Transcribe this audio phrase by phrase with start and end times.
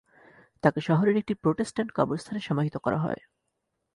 [0.63, 3.21] তাকে শহরের একটি প্রোটেস্ট্যান্ট কবরস্থানে সমাহিত করা হয়।